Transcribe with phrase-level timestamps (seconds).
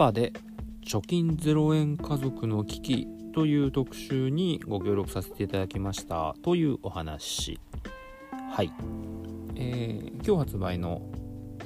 [0.00, 0.32] パで
[0.82, 7.60] 貯金0円家族の危機という特集にご協力させていただきましたというお話。
[8.50, 8.72] はい、
[9.56, 11.02] えー、今日発売の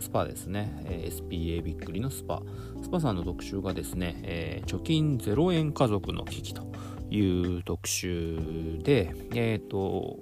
[0.01, 6.67] SPA ですね、え、SPA びっくりの SPA。SPA さんの特集がですね、えー、貯金0円家族の危機と
[7.11, 7.21] い
[7.59, 10.19] う特集でえっ、ー、と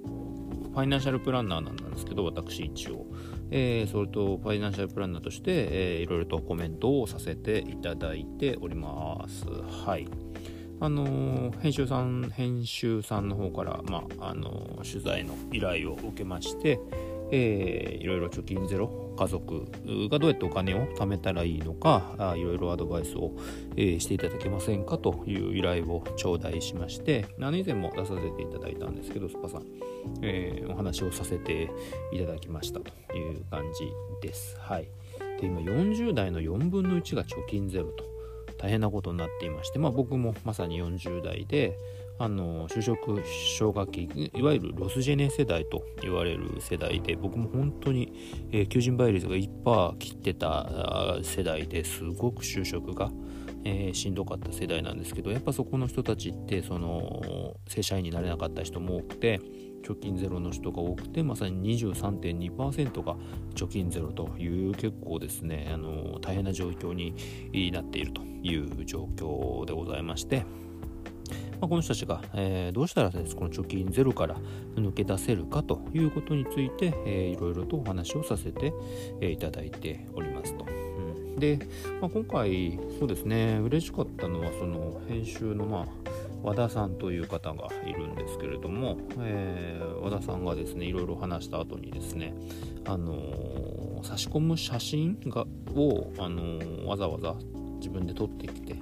[0.71, 3.07] ファイナンシャルプランナーなんですけど私一応。
[3.55, 9.45] えー、それとファイナンシャルプランナーとして、えー、いろいろとコメントをさせていただいております。
[9.85, 10.07] はい。
[10.79, 16.79] あのー、編集さん、編集さんの方から、まあ、あのー、取材の依頼を受けまして、
[17.31, 19.65] えー、いろいろ貯金ゼロ家族
[20.09, 23.31] がどうやってお金を貯めたらいいのかいろいろアドバイスを、
[23.75, 29.63] え、していただけませんかという依頼を頂戴しましてあの以前も出させていただいたんですけどスパさん、
[30.21, 31.69] えー、お話をさせて
[32.11, 34.57] いただきましたという感じです。
[34.59, 34.87] はい、
[35.39, 38.12] で今40代の4分の1が貯金ゼロと
[38.63, 41.77] 大変なことになっていまして、まあ、僕もまさに40代で
[42.17, 48.13] あの就職奨学金いわゆるロスジェネ世代と言われる世代で僕も本当に、
[48.53, 53.11] えー、求人倍率が1%切ってた世代ですごく就職が、
[53.65, 59.39] えー、しんどかった世代なんですけどやっぱそこの人たちってその正社員になれなかった人も多くて
[59.83, 63.15] 貯金ゼロの人が多くてまさに23.2%が
[63.53, 67.15] 貯金ゼロという結構ですねあの大変な状況に
[67.71, 70.45] なっているという状況でございまして。
[71.61, 74.35] まあ、この人たちが、えー、どうしたらです、この貯金ゼロから
[74.75, 78.73] 抜け出せるかということについて、えー、いろいろとお話をさせて、
[79.21, 80.82] えー、いただいておりますと。
[81.37, 81.59] で、
[82.01, 85.85] まあ、今回、そうですね、嬉しかったのは、その編集の、まあ、
[86.43, 92.33] 和田さんという方がいるんですけれども、えー、和田さんがですねいろいろ話した後にですね、
[92.85, 97.35] あのー、差し込む写真がを、あのー、わざわざ
[97.77, 98.75] 自分で撮ってきて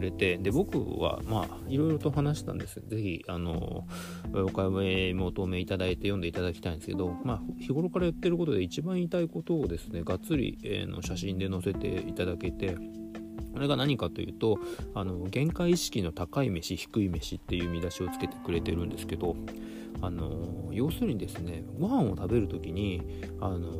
[0.00, 3.86] れてで僕はまあいろいろと話したんですぜひあの
[4.32, 12.76] お買い求めいただいて読んでいただきたいんですけど、まあ、日頃からやってることで一番言いたいことをですねがっつり、えー、の写真で載せていただけて
[13.52, 14.58] これが何かというと
[14.94, 19.36] あの限界意識の高い飯低い飯っていう見出しをつけてくれてるんですけど
[20.02, 23.02] あの要するにですねご飯を食べる時に
[23.40, 23.70] あの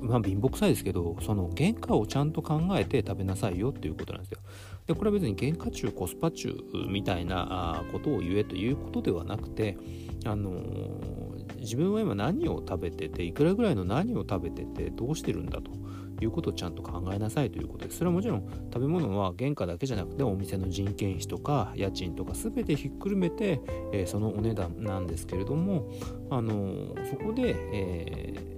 [0.00, 4.38] まあ貧乏くさいですけどその原価をちゃんと考えて食べなさいよっていうことなんですよ。
[4.86, 6.54] でこれは別に原価中コスパ中
[6.88, 9.78] みたいなことを言えということではなくて
[10.26, 15.70] あのー、自分は今何を食べてていくらぐらいの何を食べててどうしてるんだと
[16.20, 17.98] いうことをちゃんと考えなさいということです。
[17.98, 23.60] それはもちろん食べ物は原価だけじゃなくてお店の人件費とか家賃とか全てひっくるめて、
[23.92, 25.90] えー、そのお値段なんですけれども
[26.30, 28.54] あのー、そこで、え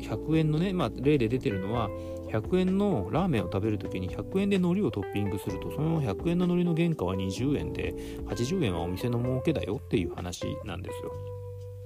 [0.00, 1.88] 100円のね、まあ、例で出てるのは
[2.30, 7.94] 100円のラーメンを食べるときに100円で海苔をトッピングするとその100円の海苔の原価は20円で
[8.26, 11.12] 80円はお店の儲けだよっていう話なんですよ。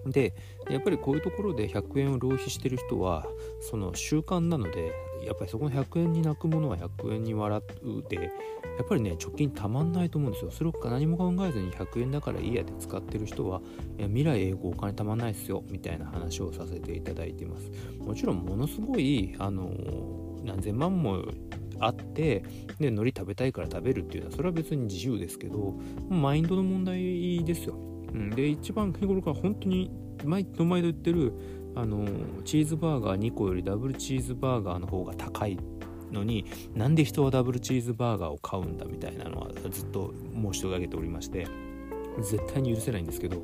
[0.06, 0.34] で
[0.68, 3.26] やっぱりこういうところで100円を浪費してる人は
[3.60, 4.92] その習慣なので
[5.24, 13.62] やっぱりそこの100円に泣くものは100円に笑うでやっぱりね貯金たまんないと思うんですよそれを何も考えずに100円だからいいやって使ってる人は
[13.98, 19.70] 未来英語お金たまんないですよみたいな話をさせていただいていますもちろんものすごいあの
[20.44, 21.22] 何千万も
[21.80, 22.44] あって
[22.78, 25.74] で海苔食べたいから食べるっていうのはそれは別に自由ですけど
[26.08, 27.74] マインドの問題ですよ。
[27.74, 29.90] うん、で一番日頃から本当に
[30.24, 31.32] 毎度毎度言ってる
[31.74, 32.06] あの
[32.44, 35.58] チーズバーガー2個よりダブルチーズバーガーの方が高い
[36.12, 41.46] のになんで人はダブルチーズバーガーを買うんだみたいなのはずっと申し上げておりまして
[42.22, 43.36] 絶対に許せないんですけど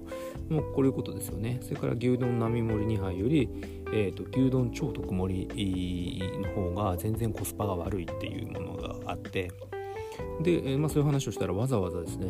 [0.48, 1.58] もうこういうことですよね。
[1.62, 3.48] それから牛丼並盛り2杯より、
[3.92, 9.50] えーと、牛丼超特盛りの方が全然コスパが悪いっていうものがあって
[10.42, 12.26] で、え、まあ、そういう話をしたらわざわざですね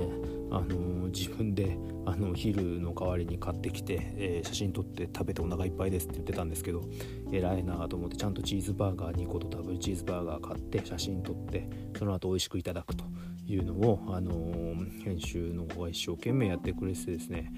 [0.50, 6.82] あの自分であの昼の代わりに買ってきて、えー、写真撮って食べてお腹いっぱいですって言ってたんですけど
[7.30, 13.04] 偉いなと思ってちゃんとチーズバーガー2個とダブルチーズバーガー買って写真撮ってその後美味しくいただくと。
[13.50, 17.52] いうのを、あのー、編集の方が一生懸命やってくれてですね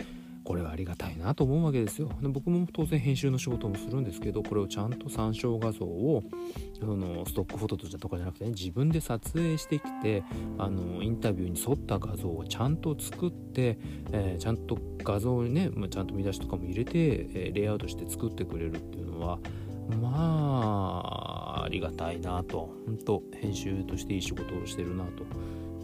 [0.44, 2.10] これはありがたいなと思うわけですよ。
[2.20, 6.24] で僕も当然編集の仕事もするんですけどこれをちゃんと参照画像を
[6.78, 10.24] そのストックフォトとかじゃなくてね自分で撮影してきて
[10.58, 13.78] あのインタビューに沿った画像をちゃんと作って、
[14.12, 19.38] えー、ちゃんと画像にね、まあ、ちゃんと見出しとかも入れて、えー、レイアウトして作ってくれるっていうのは
[20.00, 22.70] まあありがたいなと。
[22.86, 25.24] 本当編集としていい仕事をしてるなと。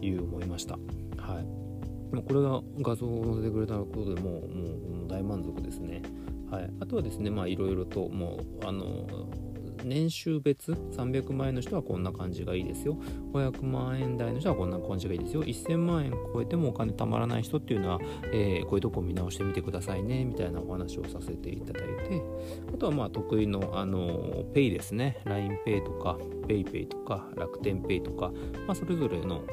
[0.01, 0.75] いう思いました。
[1.17, 2.21] はい。
[2.21, 6.01] これが画像を載せてくれたことでもうもう大満足ですね。
[6.49, 9.05] はい、あとはですね、まあいろいろともうあの
[9.83, 12.97] 年収別？300万円の人はこんな感じがいいですよ。
[13.33, 15.43] 500万円台の人はこんな感じがいいですよ。
[15.43, 17.99] 1000万円超えてもお金貯まらない人っていうのは、
[18.31, 20.25] えー、こういうとこ見直してみてくださいね。
[20.25, 22.21] みたいなお話をさせていただいて。
[22.73, 25.21] あとはまあ得意のあのペイですね。
[25.25, 26.17] LINEPay とか
[26.47, 28.31] PayPay とか楽天 Pay とか、
[28.65, 29.43] まあ、それぞれの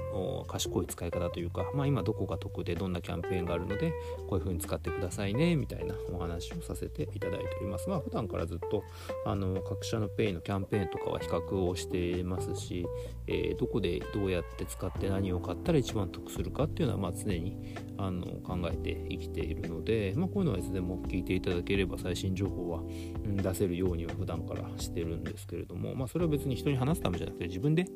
[0.49, 3.93] 賢い使い方というか、まあ、今どこが得でどんなキャンペーンがあるので
[4.29, 5.57] こういう風に使ってくださいね。
[5.57, 7.89] みたいなお話をさせていただいております。
[7.89, 8.83] まあ普段からずっと
[9.27, 12.87] あの各社の Pay のキャンペーンとかは比較をしてますし、
[13.27, 17.57] えー、どこでどうやって使って何を買ったら一番得するかっていうのはまあ常に
[17.99, 22.83] あの考えて生きているので、まあ、こういうのはいつでも聞いていただければ最新情報は、
[23.25, 27.87] 出せるようには普段からしてるんですけれども、まあ、それは別に人に話すためじゃなくて自分で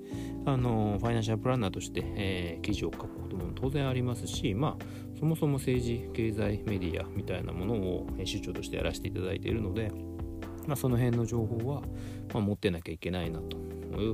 [0.46, 4.84] あのファイナンシャルプランナーとして、えー、記事を書くことも当然ありますし、まあ、
[5.18, 9.90] そもそも政治経済メディアみたいなものを出張としてやらせていただいているので、
[10.70, 11.82] まあ、その辺の情報は、
[12.32, 13.56] ま、持ってなきゃいけないなと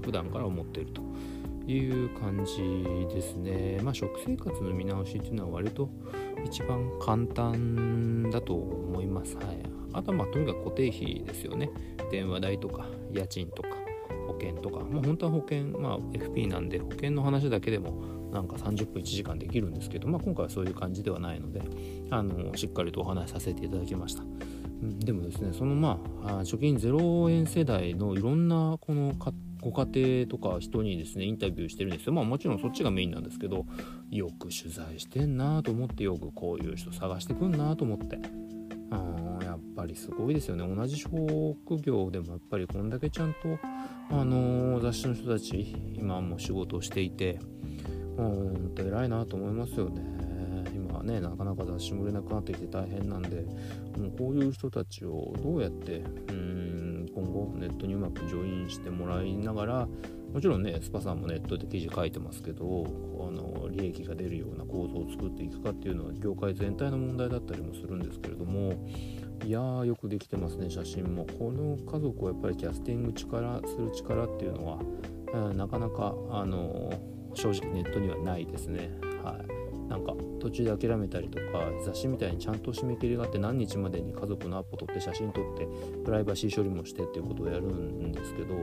[0.01, 1.03] 普段から思っていると
[1.71, 3.79] いう感じですね。
[3.83, 5.91] まあ、食生活の見直しっていうのは割と
[6.47, 9.37] 一番簡単だと思います。
[9.37, 9.47] はい、
[9.93, 11.69] あとはまあとにかく固定費ですよね。
[12.11, 13.69] 電話代とか家賃とか
[14.27, 21.61] 保険とか、もう本当は保険、まあ、FP なんで保険の話だけでもなんか30分1時間できるんですけど、まあ、今回はそういう感じではないので
[22.11, 24.23] あのしっかりとお話しさせていただきました。
[24.83, 29.15] でもですねそのまあ貯金0円世代のいろんなこの
[29.61, 32.13] ご家庭とか人にですねインタビューしてるんですよ。
[32.13, 33.67] まあもちろんそっちがメインなんですけど
[34.11, 38.19] よく取材してんなと思ってよくこういう人探してくんなと思って。
[38.91, 40.75] あやっぱりすごいですよね。
[40.75, 41.13] 同じ職
[41.83, 43.59] 業でもやっぱりこんだけちゃんと
[44.11, 47.41] あのー、雑誌の人たち今も仕事をしていて
[48.17, 50.26] ほんと偉いなと思いますよね。
[51.07, 53.43] ねなかなか雑誌も売れなくなってきて大変なんで
[53.99, 55.99] もうこういう人たちをどうやって
[56.29, 59.89] うん今後ネットにうまくジョインしてもらいながら
[60.33, 62.87] もちろんねスパさんもネットで記事書いてますけど
[63.27, 68.75] あの利益が出るような構造を作っていくかっていうのは業界全体の問題だったりもするんですけれども
[69.45, 71.27] いやーよくできてますね写真も。
[71.39, 76.93] この家族をやっぱりキャスティング力する力っていうのは、なかなかあの
[77.35, 78.91] 正直ネットにはないですね。
[79.23, 79.66] はい。
[79.89, 85.67] なんか途中で諦めたりとか雑誌みたいにちゃんと締め切りがあって何日までに家族のアポ取って写真撮って
[86.05, 88.55] プライバシー処理もしてっていうことをやるんですけど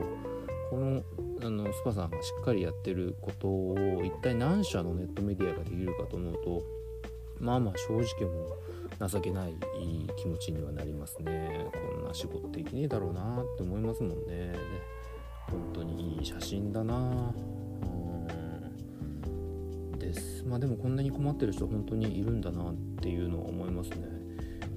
[0.70, 1.02] この
[1.42, 6.62] あのスパさんがしっかりやってることを一体何社のネットメディアができるかと思うと
[7.38, 8.56] まあまあ正直も
[9.00, 9.54] う情けない
[10.16, 11.66] 気持ちにはなりますね。
[11.72, 14.54] こんな仕事できねえだろうなって思いますもんね。
[15.50, 17.34] 本当にいい写真だな。
[20.46, 23.96] まあでもこんなに困ってる人本当にいるんだなっていうのは思いますね。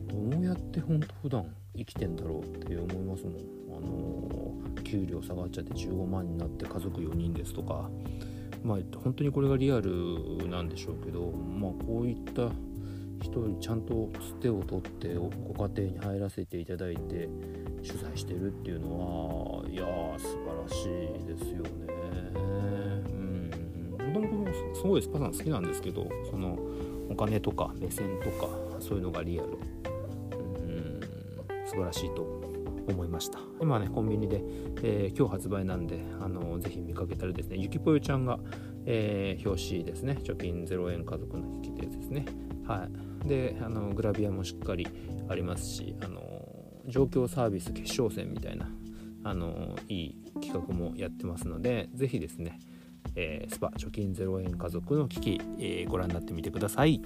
[0.08, 3.34] どうやって本当普段生きてんだろうって思いますもん。
[3.78, 7.90] あのー、給料下がっちゃって15万になって家族4人ですとか。
[8.64, 12.50] まあ本当にこれがリアルなんでしょうけどまあこういった
[13.22, 15.30] 人にちゃんとつてを取ってご
[15.68, 17.30] 家庭に入らせていただいて
[17.86, 21.97] 取材してるっていうのはいやー素晴らしいですよね。
[24.88, 26.58] すごいスパさん好きなんですけどその
[27.10, 28.48] お金とか目線とか
[28.80, 29.50] そういうのがリアル。
[29.50, 31.02] うん
[31.66, 32.22] 素晴らしいと
[32.88, 33.40] 思いました。
[33.62, 34.42] 今ねコンビニで、
[34.82, 38.40] えー、今日発売なんであのぜひ見かけたらですねゆきぽよちゃんが、
[38.86, 40.20] えー、表紙ですね。
[40.24, 42.26] 貯金0円家族の引き手ですね。
[42.66, 42.88] は
[43.26, 43.28] い。
[43.28, 44.88] であのグラビアもしっかり
[45.28, 46.22] ありますしあの
[46.86, 48.70] 状況サービス決勝戦みたいな
[49.26, 52.60] あのいい企画もやってますのでぜひですね
[53.18, 57.02] えー、スパ貯金0円家族の危機、えー、ご覧になってみてください。